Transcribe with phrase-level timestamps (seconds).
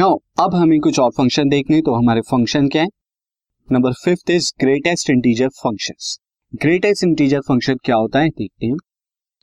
[0.00, 2.88] Now अब हमें कुछ और फ़ंक्शन देखने तो हमारे फ़ंक्शन क्या है?
[3.72, 6.18] Number fifth is greatest integer functions
[6.62, 8.28] greatest integer function क्या होता है?
[8.28, 8.76] देखते हैं।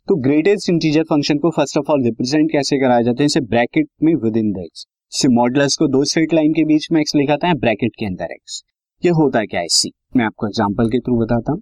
[0.08, 3.26] तो ग्रेटेस्ट इंटीजर फ़ंक्शन को फ़र्स्ट ऑफ़ ऑल रिप्रेजेंट कैसे कराया जाता है?
[3.26, 6.88] इसे ब्रैकेट में विद इन द एक्स से मॉडलस को दो स्ट्रेट लाइन के बीच
[6.92, 8.62] में एक्स लिखा था ब्रैकेट के अंदर एक्स
[9.04, 11.60] ये होता है क्या सी मैं आपको एग्जांपल के थ्रू बताता हूँ।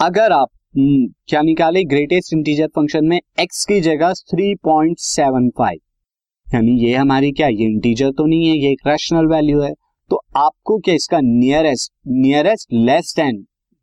[0.00, 1.84] अगर आप हम्म, क्या निकाले?
[1.84, 5.89] ग्रेटेस्ट इंटीजर फ़ंक्शन में एक्स की जगह 3.75
[6.54, 9.72] यानी ये हमारी क्या, ये इंटीजर तो नहीं है, ये एक रैशनल वैल्यू है।
[10.10, 13.36] तो आपको क्या इसका nearest nearest less than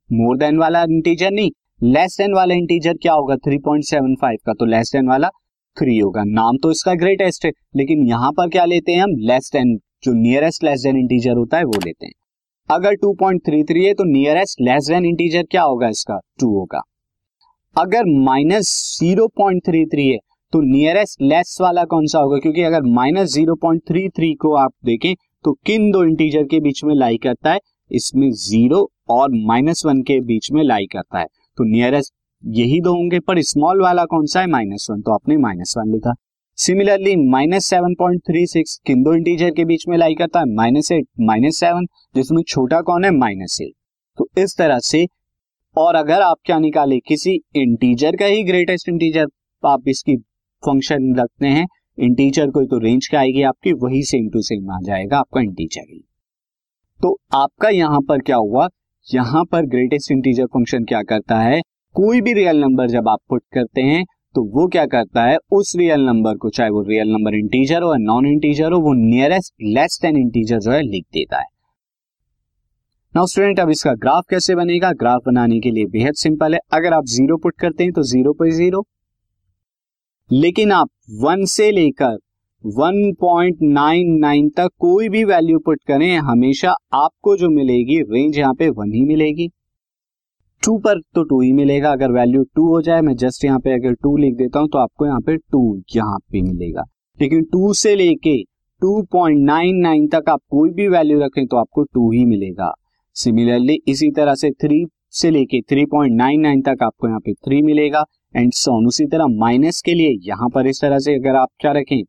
[0.10, 1.52] more than वाला इंटीजर नहीं
[1.84, 3.36] लेस देन वाला इंटीजर क्या होगा?
[3.36, 5.30] 3.75 का तो लेस देन वाला
[5.78, 9.16] थ्री होगा। नाम तो इसका ग्रेटेस्ट है, लेकिन यहाँ पर क्या लेते हैं हम?
[9.22, 12.14] लेस देन जो नियरेस्ट लेस देन इंटीजर होता है, वो लेते हैं।
[12.70, 16.20] अगर 2.33 है तो नियरेस्ट लेस देन इंटीजर क्या होगा इसका?
[16.40, 16.82] टू होगा।
[17.76, 20.18] अगर minus zero point three three है
[20.54, 22.38] तो नियरेस्ट लेस वाला कौन सा होगा?
[22.38, 25.14] क्योंकि अगर minus zero point three three को आप देखें
[25.46, 27.60] तो किन दो इंटीजर के बीच में लाई करता है?
[27.92, 31.26] इसमें ज़ीरो और माइनस वन के बीच में लाई करता है।
[31.58, 34.48] तो नियरेस्ट यही दो होंगे, पर स्मॉल वाला कौन सा है?
[34.48, 36.14] माइनस वन तो आपने माइनस वन लिखा।
[36.58, 40.46] Similarly minus seven point three six किन दो इंटीजर के बीच में लाई करता है?
[40.48, 43.12] माइनस एट माइनस सेवन जिसमें छोटा कौन है?
[43.12, 43.74] माइनस एट
[44.18, 45.06] तो इस तरह से,
[45.78, 49.28] और अगर आप क्या निकाले, किसी इंटीजर का ही ग्रेटेस्ट इंटीजर
[49.64, 50.16] आप इसकी
[50.68, 51.66] फ़ंक्शन रखते हैं।
[51.98, 55.82] इंटीजर कोई तो रेंज क्या आएगी आपकी, वही सेम टू सेम आ जाएगा आपका इंटीजर
[55.84, 56.04] ही।
[57.02, 58.68] तो आपका यहाँ पर क्या हुआ?
[59.08, 61.62] यहाँ पर ग्रेटेस्ट इंटीजर फ़ंक्शन क्या करता है?
[61.96, 64.04] कोई भी रियल नंबर जब आप पुट करते हैं
[64.36, 65.38] तो वो क्या करता है?
[65.52, 68.94] उस रियल नंबर को, चाहे वो रियल नंबर इंटीजर हो या नॉन इंटीजर हो, वो
[68.96, 71.46] नियरेस्ट लेस देन इंटीजर जो है लिख देता है।
[73.16, 74.92] नाउ स्टूडेंट अब इसका ग्राफ कैसे बनेगा?
[74.94, 78.34] ग्राफ बनाने के लिए बेहद सिंपल है। अगर आप ज़ीरो पुट करते हैं तो ज़ीरो
[78.34, 78.86] पे ज़ीरो
[80.30, 80.90] लेकिन आप
[81.22, 82.18] वन से लेकर
[82.64, 88.92] 1.99 तक कोई भी वैल्यू पुट करें, हमेशा आपको जो मिलेगी रेंज यहाँ पे वन
[88.94, 89.48] ही मिलेगी।
[90.64, 93.74] टू पर तो टू ही मिलेगा। अगर वैल्यू टू हो जाए, मैं जस्ट यहाँ पे
[93.74, 95.62] अगर टू लिख देता हूँ तो आपको यहाँ पे टू
[95.96, 96.84] यहाँ पे मिलेगा।
[97.20, 98.36] लेकिन टू से लेके
[98.82, 102.72] 2.99 तक आप कोई भी वैल्यू रखें तो आपको टू ही मिलेगा।
[103.16, 108.04] सिमिलरली इसी तरह से थ्री से लेके 3.99 तक आपको यहाँ पे थ्री मिलेगा।
[108.38, 111.72] एंड सोन उसी तरह माइनस के लिए यहाँ पर इस तरह से अगर आप क्या
[111.72, 112.02] रखें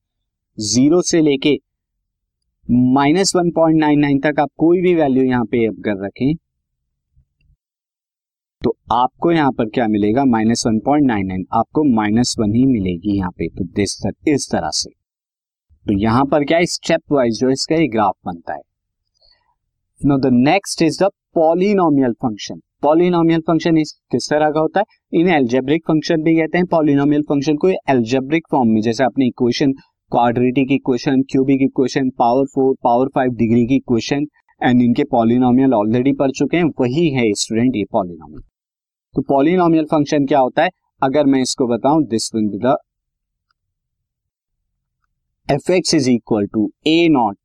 [0.58, 1.56] ज़ीरो से लेके
[2.68, 6.34] minus one point nine nine तक आप कोई भी वैल्यू यहाँ पे अगर रखें
[8.62, 10.24] तो आपको यहाँ पर क्या मिलेगा?
[10.24, 14.30] Minus one point nine nine आपको माइनस वन ही मिलेगी यहाँ पे तो दिस तर,
[14.30, 18.60] इस तरह से। तो यहाँ पर क्या स्टेप वाइज जो इसका ग्राफ बनता है।
[20.00, 24.84] Now the next is the polynomial function polynomial function इस किस तरह का होता है?
[25.12, 29.72] इन एल्जेब्रिक फ़ंक्शन भी कहते हैं। पॉलिनोमियल फ़ंक्शन को एल्जेब्रिक फॉर्म में, जैसे अपने equation
[30.12, 34.26] quadratic equation cubic equation power four power five degree की इक्वेशन
[34.60, 38.42] एंड इनके पॉलिनोमियल ऑलरेडी पढ़ चुके हैं। वही है स्टूडेंट ये पॉलिनोमियल
[39.14, 40.70] तो पॉलिनोमियल फ़ंक्शन क्या होता है?
[41.02, 42.76] अगर मैं इसको बताऊँ this will be the
[45.48, 47.36] f x is equal to a naught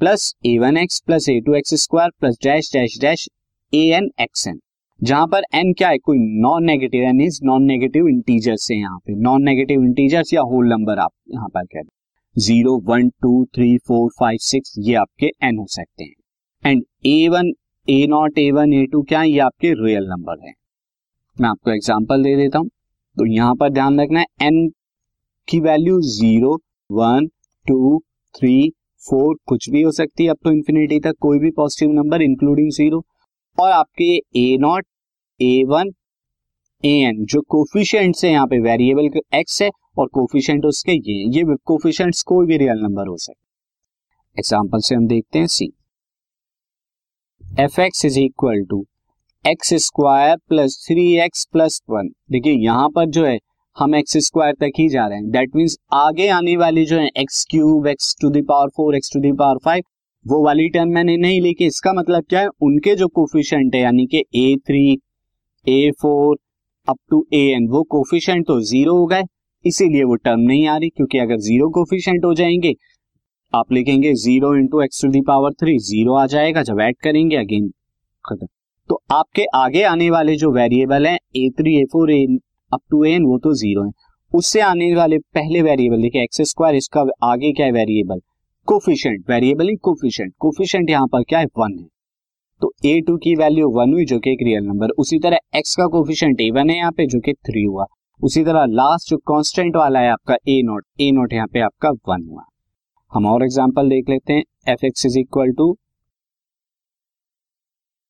[0.00, 3.28] plus a one x plus a two x square plus dash dash dash
[3.74, 4.58] a n x n
[5.00, 5.98] जहाँ पर एन क्या है?
[5.98, 10.40] कोई non negative n is non negative integer से यहाँ पे। Non negative integers या
[10.50, 11.82] whole number आप यहाँ पर कह
[12.36, 17.28] zero one two three four five six ये आपके एन हो सकते हैं। And a
[17.28, 17.52] one
[17.88, 19.28] a naught a one a two क्या है?
[19.28, 20.52] ये आपके रियल नंबर है।
[21.36, 22.68] मैं आपको एग्ज़ाम्पल दे देता हूँ।
[23.16, 24.68] तो यहाँ पर ध्यान रखना है एन
[25.48, 26.54] की value zero
[26.90, 27.26] one
[27.66, 27.98] two
[28.34, 28.70] three
[29.02, 32.70] four कुछ भी हो सकती है अब तो इंफिनिटी तक कोई भी पॉजिटिव नंबर इंक्लूडिंग
[32.70, 33.00] ज़ीरो
[33.58, 34.86] और आपके a naught
[35.40, 35.92] a one
[36.84, 41.44] a n जो कोफिशियंट है यहाँ पे वेरिएबल एक्स है और कोफिशियंट उसके ये ये
[41.64, 45.72] कोफिशियंट कोई भी रियल नंबर हो सकते एग्ज़ाम्पल से हम देखते हैं see
[47.60, 48.84] f x is equal to
[49.44, 53.38] x square plus three x plus one देखिए, यहाँ पर जो है,
[53.76, 57.08] हम एक्स स्क्वायर तक ही जा रहे हैं। दैट मीन्स आगे आने वाली जो है
[57.16, 59.82] x cube x to the power four x to the power five
[60.24, 62.48] वो वाली टर्म मैंने नहीं लिखी इसका मतलब क्या है?
[62.62, 64.98] उनके जो कोफिशियंट है, यानी कि a three
[65.66, 66.36] a four
[66.88, 69.22] up to a n वो कोफिशियंट तो ज़ीरो हो गए।
[69.64, 72.74] इसीलिए वो टर्म नहीं आ रही, क्योंकि अगर ज़ीरो कोफिशियंट हो जाएँगे,
[73.52, 77.68] आप लिखेंगे zero into x to the power three zero आ जाएगा जब ऐड करेंगे अगेन
[78.24, 78.46] खत्म।
[78.90, 82.24] तो आपके आगे आने वाले जो वेरिएबल हैं a three a four a
[82.72, 83.90] up to n वो तो ज़ीरो है।
[84.32, 88.20] उससे आने वाले पहले वेरिएबल देखिए एक्स स्क्वायर इसका आगे क्या है वेरिएबल
[88.68, 91.46] कोफिशियंट वेरिएबल इन कोफिशियंट कोफिशियंट यहाँ पर क्या है?
[91.58, 91.86] वन है।
[92.62, 95.74] तो ए टू की वैल्यू वन हुई जो कि एक रियल नंबर उसी तरह एक्स
[95.76, 97.86] का कोफिशियंट ए वन है यहाँ पे जो कि थ्री हुआ।
[98.20, 101.90] उसी तरह लास्ट जो कांस्टेंट वाला है आपका ए नोट ए नोट यहाँ पे आपका
[102.08, 102.44] वन हुआ।
[103.12, 105.72] हम और एग्ज़ाम्पल देख लेते हैं। F x is equal to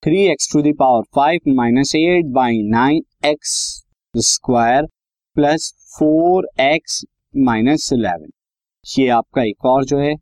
[0.03, 3.53] three x to the power five minus eight by nine x
[4.15, 4.87] square
[5.37, 7.05] plus four x
[7.45, 8.31] minus eleven
[8.85, 10.15] ये आपका एक और जो है।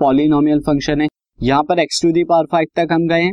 [0.00, 1.08] पॉलिनोमियल फ़ंक्शन है।
[1.40, 3.32] यहाँ पर x to the power five तक हम गए हैं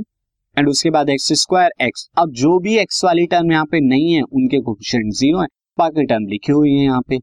[0.57, 4.13] एंड उसके बाद एक्स स्क्वायर एक्स अब जो भी एक्स वाली टर्म यहाँ पे नहीं
[4.13, 5.47] है, उनके कोफिशिएंट ज़ीरो है।
[5.77, 7.17] बाकी टर्म लिखी हुई है यहाँ पे।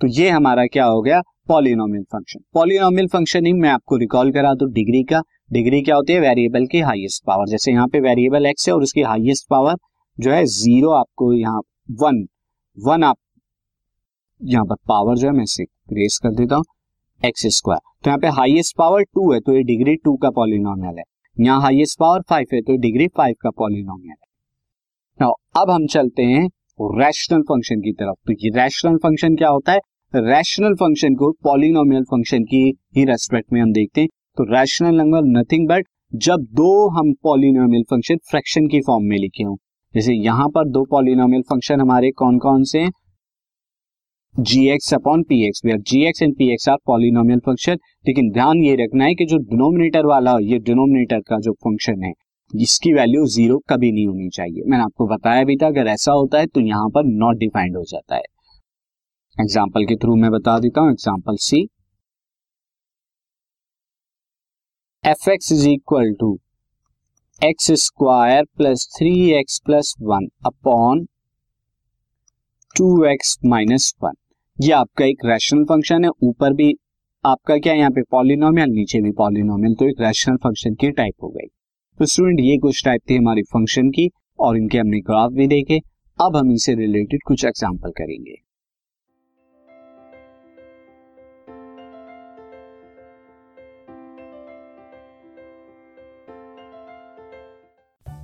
[0.00, 1.20] तो ये हमारा क्या हो गया?
[1.48, 5.20] पॉलिनोमियल फ़ंक्शन पॉलिनोमियल फ़ंक्शन ही मैं आपको रिकॉल करा दू डिग्री का।
[5.52, 6.20] डिग्री क्या होती है?
[6.20, 9.76] वेरिएबल की हाईएस्ट पावर जैसे यहाँ पे वेरिएबल एक्स है और उसकी हाईएस्ट पावर
[10.18, 11.60] जो है ज़ीरो आपको यहाँ
[12.00, 12.26] वन
[12.76, 13.16] वन आप
[14.40, 16.64] यहाँ पर पावर जो है मैं इसे रेस कर देता हूँ।
[17.20, 20.98] एक्स स्क्वायर तो यहाँ पे हाईएस्ट पावर टू है तो ये डिग्री टू का पॉलिनोमियल
[20.98, 21.04] है।
[21.36, 24.26] यहाँ हाईएस्ट पावर फाइव है तो डिग्री फाइव का पॉलिनोमियल है।
[25.20, 26.48] Now, अब हम चलते हैं
[26.98, 29.80] रैशनल फ़ंक्शन की तरफ़। तो ये रैशनल फ़ंक्शन क्या होता है?
[30.12, 32.62] रैशनल फ़ंक्शन को पॉलिनोमियल फ़ंक्शन की
[32.96, 35.86] ही रेस्पेक्ट में हम देखते हैं। तो रैशनल नंबर नथिंग बट
[36.16, 39.56] जब दो हम पॉलिनोमियल फ़ंक्शन फ्रैक्शन की फॉर्म में लिखे हों।
[39.94, 42.90] जैसे यहाँ पर दो पॉलिनोमियल फ़ंक्शन हमारे कौन कौन से हैं?
[44.34, 48.60] G x upon p x g x and p x are polynomial function लेकिन ध्यान
[48.62, 52.12] ये रखना है कि जो डिनोमिनेटर वाला, ये डिनोमिनेटर का जो फ़ंक्शन है,
[52.52, 56.38] इसकी वैल्यू ज़ीरो कभी नहीं होनी चाहिए। मैंने आपको बताया भी था, अगर ऐसा होता
[56.38, 58.22] है तो यहाँ पर नॉट डिफाइंड हो जाता है।
[59.36, 61.66] एग्ज़ाम्पल के थ्रू मैं बता देता हूँ example see
[65.04, 66.36] f x is equal to
[67.40, 71.06] x square plus three x plus one upon
[72.78, 74.12] two x minus one
[74.58, 76.74] ये आपका एक रैशनल फ़ंक्शन है, ऊपर भी
[77.24, 81.14] आपका क्या है, यहाँ पे पॉलिनोमियल नीचे भी पॉलिनोमियल तो एक रैशनल फ़ंक्शन की टाइप
[81.22, 81.46] हो गई।
[81.98, 84.08] तो स्टूडेंट ये कुछ टाइप थी हमारी फ़ंक्शन की
[84.38, 85.78] और इनके हमने ग्राफ भी देखे।
[86.18, 88.36] अब हम इनसे रिलेटेड कुछ एग्ज़ाम्पल करेंगे।